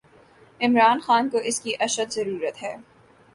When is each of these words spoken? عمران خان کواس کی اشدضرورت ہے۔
عمران 0.61 0.99
خان 0.99 1.29
کواس 1.29 1.61
کی 1.61 1.73
اشدضرورت 1.79 2.63
ہے۔ 2.63 2.75